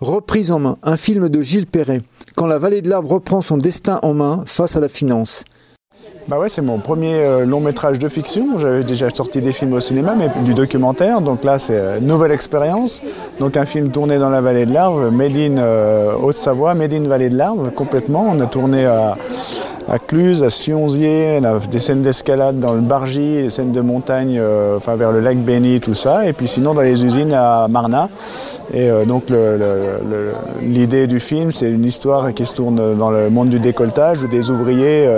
[0.00, 2.00] Reprise en main, un film de Gilles Perret,
[2.34, 5.44] quand la vallée de l'Arbre reprend son destin en main face à la finance.
[6.26, 8.58] Bah ouais, c'est mon premier euh, long métrage de fiction.
[8.58, 11.20] J'avais déjà sorti des films au cinéma, mais du documentaire.
[11.20, 13.02] Donc là, c'est une nouvelle expérience.
[13.40, 17.06] Donc un film tourné dans la vallée de l'Arbre, Made in euh, Haute-Savoie, Made in
[17.06, 18.26] Vallée de l'Arbre, complètement.
[18.26, 19.18] On a tourné à,
[19.90, 24.76] à Cluse, à Sionzier, des scènes d'escalade dans le Bargy, des scènes de montagne euh,
[24.76, 26.28] enfin, vers le lac Béni, tout ça.
[26.28, 28.08] Et puis sinon dans les usines à Marna.
[28.72, 29.24] Et euh, donc
[30.62, 34.50] l'idée du film, c'est une histoire qui se tourne dans le monde du décolletage des
[34.50, 35.08] ouvriers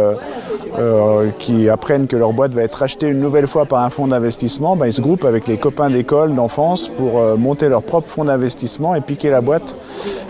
[0.78, 3.90] euh, euh, qui apprennent que leur boîte va être rachetée une nouvelle fois par un
[3.90, 7.82] fonds d'investissement, ben, ils se groupent avec les copains d'école, d'enfance pour euh, monter leur
[7.82, 9.76] propre fonds d'investissement et piquer la boîte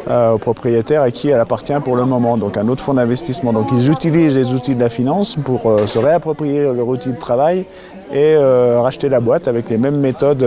[0.08, 3.52] euh, au propriétaire à qui elle appartient pour le moment, donc un autre fonds d'investissement.
[3.52, 7.64] Donc ils utilisent les outils de la finance pour se réapproprier leur outil de travail
[8.12, 10.46] et racheter la boîte avec les mêmes méthodes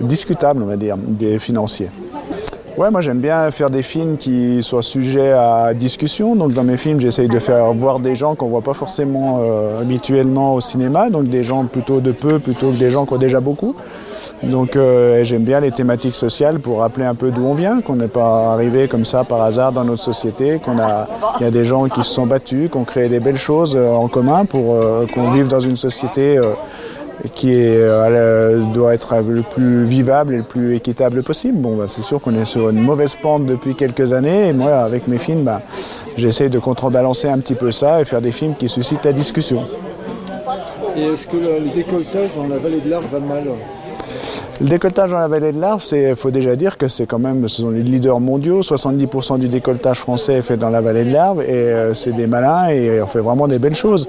[0.00, 1.88] discutables, on va dire, des financiers.
[2.76, 6.34] Ouais, moi j'aime bien faire des films qui soient sujets à discussion.
[6.34, 9.80] Donc dans mes films, j'essaye de faire voir des gens qu'on voit pas forcément euh,
[9.80, 13.18] habituellement au cinéma, donc des gens plutôt de peu plutôt que des gens qui ont
[13.18, 13.76] déjà beaucoup.
[14.42, 17.94] Donc euh, j'aime bien les thématiques sociales pour rappeler un peu d'où on vient, qu'on
[17.94, 21.06] n'est pas arrivé comme ça par hasard dans notre société, qu'on a,
[21.38, 23.76] il y a des gens qui se sont battus, qui ont créé des belles choses
[23.76, 24.80] euh, en commun pour
[25.14, 26.40] qu'on vive dans une société
[27.34, 31.58] qui euh, doit être le plus vivable et le plus équitable possible.
[31.58, 34.78] Bon, bah, c'est sûr qu'on est sur une mauvaise pente depuis quelques années et moi,
[34.78, 35.60] avec mes films, bah,
[36.16, 39.64] j'essaie de contrebalancer un petit peu ça et faire des films qui suscitent la discussion.
[40.96, 43.44] Et est-ce que le décolletage dans la vallée de l'Arve va mal
[44.60, 47.48] le décolletage dans la vallée de l'Arve, il faut déjà dire que c'est quand même,
[47.48, 48.60] ce sont les leaders mondiaux.
[48.60, 52.28] 70% du décolletage français est fait dans la vallée de l'Arve et euh, c'est des
[52.28, 54.08] malins et on fait vraiment des belles choses.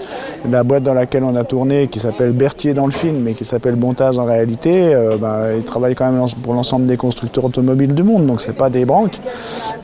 [0.52, 3.44] La boîte dans laquelle on a tourné, qui s'appelle Berthier dans le film, mais qui
[3.44, 7.96] s'appelle Bontaz en réalité, euh, bah, ils travaillent quand même pour l'ensemble des constructeurs automobiles
[7.96, 9.20] du monde, donc c'est pas des banques.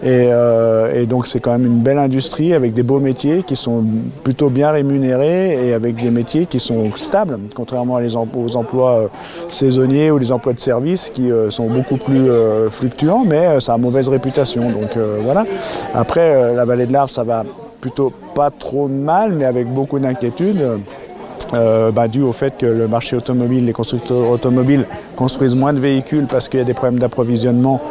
[0.04, 3.56] Et, euh, et donc c'est quand même une belle industrie avec des beaux métiers qui
[3.56, 3.84] sont
[4.24, 8.00] plutôt bien rémunérés et avec des métiers qui sont stables, contrairement
[8.36, 9.10] aux emplois
[9.50, 13.60] saisonniers ou les emplois de services qui euh, sont beaucoup plus euh, fluctuants, mais euh,
[13.60, 14.70] ça a mauvaise réputation.
[14.70, 15.46] Donc voilà.
[15.94, 17.44] Après, la vallée de l'Arve, ça va
[17.80, 20.66] plutôt pas trop mal, mais avec beaucoup d'inquiétudes.
[21.54, 24.86] Bah, dû au fait que le marché automobile, les constructeurs automobiles
[25.18, 27.82] construisent moins de véhicules parce qu'il y a des problèmes d'approvisionnement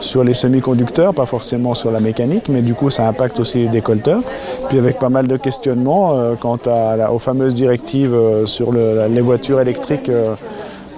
[0.00, 3.68] sur les semi-conducteurs, pas forcément sur la mécanique, mais du coup ça impacte aussi les
[3.68, 4.22] décolleteurs.
[4.70, 10.10] Puis avec pas mal de questionnements quant à, aux fameuses directives sur les voitures électriques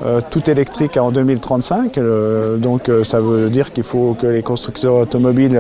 [0.05, 1.97] euh, tout électrique en 2035.
[1.97, 5.59] Euh, donc euh, ça veut dire qu'il faut que les constructeurs automobiles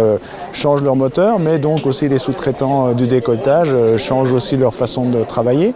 [0.52, 5.22] changent leur moteur, mais donc aussi les sous-traitants du décolletage changent aussi leur façon de
[5.24, 5.74] travailler.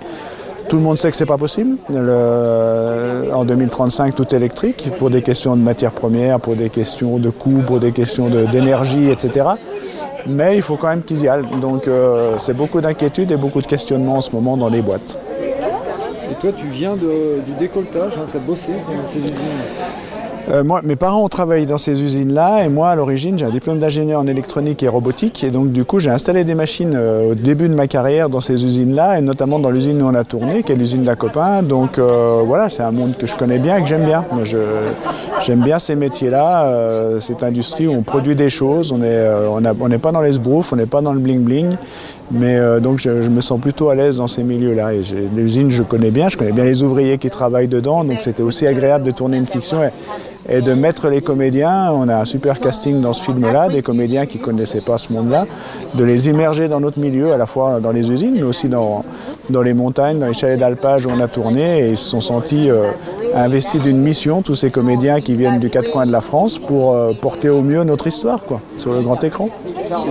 [0.69, 1.79] Tout le monde sait que ce n'est pas possible.
[1.89, 7.63] en 2035, tout électrique, pour des questions de matières premières, pour des questions de coûts,
[7.67, 9.47] pour des questions d'énergie, etc.
[10.27, 11.47] Mais il faut quand même qu'ils y aillent.
[11.63, 11.89] Donc
[12.37, 15.19] c'est beaucoup d'inquiétudes et beaucoup de questionnements en ce moment dans les boîtes.
[16.31, 20.18] Et toi, tu viens du décolletage, hein, tu as bossé dans ces usines
[20.51, 23.51] euh, moi, mes parents ont travaillé dans ces usines-là et moi, à l'origine, j'ai un
[23.51, 27.33] diplôme d'ingénieur en électronique et robotique et donc du coup, j'ai installé des machines euh,
[27.33, 30.25] au début de ma carrière dans ces usines-là et notamment dans l'usine où on a
[30.25, 31.63] tourné, qui est l'usine d'un copain.
[31.63, 34.25] Donc euh, voilà, c'est un monde que je connais bien et que j'aime bien.
[35.43, 39.29] j'aime bien ces métiers-là, cette industrie où on produit des choses, on n'est
[39.81, 41.77] on pas dans les sbroufs, on n'est pas dans le bling-bling.
[42.31, 44.95] Mais donc je, me sens plutôt à l'aise dans ces milieux-là.
[44.95, 45.03] Et
[45.37, 48.67] l'usine, je connais bien, je connais bien les ouvriers qui travaillent dedans, donc c'était aussi
[48.67, 49.91] agréable de tourner une fiction et
[50.49, 54.39] de mettre les comédiens, on a un super casting dans ce film-là, des comédiens qui
[54.39, 55.45] ne connaissaient pas ce monde-là,
[55.95, 59.05] de les immerger dans notre milieu, à la fois dans les usines, mais aussi dans,
[59.63, 62.71] les montagnes, dans les chalets d'alpage où on a tourné, et ils se sont sentis
[62.71, 62.85] euh,
[63.35, 66.95] investis d'une mission, tous ces comédiens qui viennent du quatre coins de la France, pour
[66.95, 68.41] euh, porter au mieux notre histoire,
[68.79, 69.51] sur le grand écran.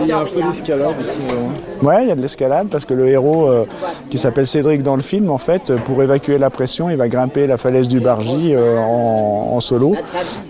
[0.03, 1.85] Il y a un peu d'escalade aussi.
[1.85, 3.65] Ouais, il y a de l'escalade parce que le héros euh,
[4.09, 7.45] qui s'appelle Cédric dans le film, en fait, pour évacuer la pression, il va grimper
[7.47, 9.95] la falaise du Bargy en, solo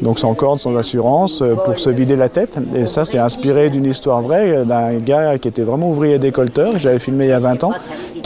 [0.02, 2.58] donc sans corde, sans assurance, euh, pour se vider la tête.
[2.76, 6.74] Et ça, c'est inspiré d'une histoire vraie euh, d'un gars qui était vraiment ouvrier décolleteur,
[6.74, 7.74] que j'avais filmé il y a 20 ans,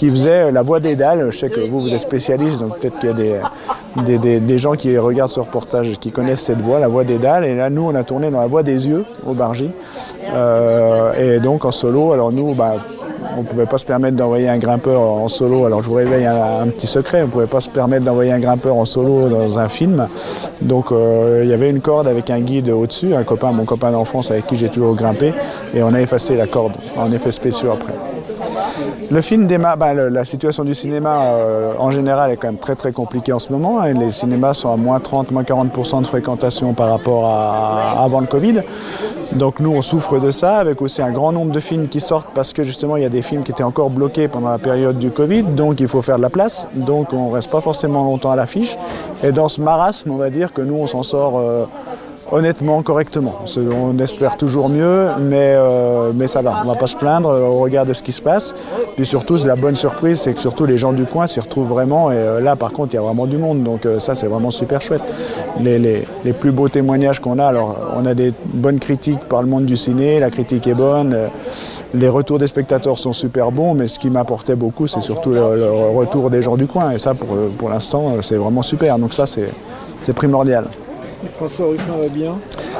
[0.01, 1.27] qui faisait la voix des dalles.
[1.29, 4.73] Je sais que vous, vous êtes spécialiste, donc peut-être qu'il y a des, des, gens
[4.73, 7.45] qui regardent ce reportage qui connaissent cette voix, la voix des dalles.
[7.45, 9.69] Et là, nous, on a tourné dans la voix des yeux au Bargy.
[10.33, 12.77] Euh, et donc en solo, alors nous, bah,
[13.37, 15.65] on ne pouvait pas se permettre d'envoyer un grimpeur en solo.
[15.65, 18.39] Alors je vous réveille un, petit secret, on ne pouvait pas se permettre d'envoyer un
[18.39, 20.07] grimpeur en solo dans un film.
[20.63, 23.91] Donc euh, il y avait une corde avec un guide au-dessus, un copain, mon copain
[23.91, 25.31] d'enfance avec qui j'ai toujours grimpé,
[25.75, 27.93] et on a effacé la corde en effet spéciaux après.
[29.09, 32.75] Le film démarre, le- la situation du cinéma euh, en général est quand même très
[32.75, 33.79] très compliquée en ce moment.
[33.81, 33.93] hein.
[33.93, 38.27] Les cinémas sont à moins 30, moins 40% de fréquentation par rapport à, avant le
[38.27, 38.61] Covid.
[39.33, 42.33] Donc nous on souffre de ça avec aussi un grand nombre de films qui sortent
[42.33, 44.97] parce que justement il y a des films qui étaient encore bloqués pendant la période
[44.97, 45.43] du Covid.
[45.43, 46.67] Donc il faut faire de la place.
[46.73, 48.77] Donc on reste pas forcément longtemps à l'affiche.
[49.23, 51.65] Et dans ce marasme on va dire que nous on s'en sort euh,
[52.31, 53.35] honnêtement correctement.
[53.57, 56.53] On espère toujours mieux, mais, euh, ça va.
[56.63, 58.55] On va pas se plaindre euh, au regard de ce qui se passe.
[58.95, 62.11] Puis surtout, la bonne surprise, c'est que surtout les gens du coin s'y retrouvent vraiment.
[62.11, 63.63] Et euh, là, par contre, il y a vraiment du monde.
[63.63, 65.01] Donc ça, c'est vraiment super chouette.
[65.59, 66.05] Les,
[66.39, 69.75] plus beaux témoignages qu'on a, alors on a des bonnes critiques par le monde du
[69.75, 71.15] ciné, la critique est bonne,
[71.93, 75.41] les retours des spectateurs sont super bons, mais ce qui m'apportait beaucoup, c'est surtout le,
[75.95, 76.91] retour des gens du coin.
[76.91, 78.97] Et ça, pour, pour l'instant, c'est vraiment super.
[78.97, 80.65] Donc ça, c'est primordial.
[81.29, 82.35] François Ruffin va bien.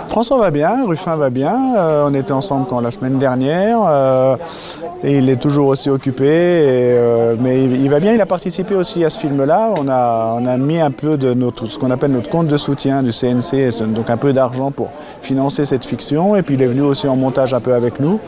[0.08, 1.76] François va bien, Ruffin va bien.
[1.78, 3.80] Euh, on était ensemble quand la semaine dernière.
[3.88, 4.36] euh,
[5.04, 6.26] et il est toujours aussi occupé.
[6.28, 8.14] euh, mais il, va bien.
[8.14, 9.72] Il a participé aussi à ce film-là.
[9.78, 12.58] On a, on a mis un peu de notre, ce qu'on appelle notre compte de
[12.58, 14.90] soutien du CNC, donc un peu d'argent pour
[15.22, 16.36] financer cette fiction.
[16.36, 18.20] Et puis il est venu aussi en montage un peu avec nous.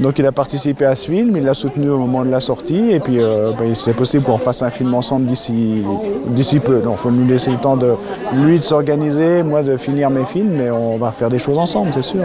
[0.00, 1.36] Donc il a participé à ce film.
[1.36, 2.90] Il l'a soutenu au moment de la sortie.
[2.90, 5.84] Et puis ben, c'est possible qu'on fasse un film ensemble d'ici
[6.58, 6.80] peu.
[6.80, 7.94] Donc il faut nous laisser le temps de
[8.32, 10.52] lui de s'organiser, moi de finir mes films.
[10.56, 12.24] Mais on va faire des choses ensemble, c'est sûr.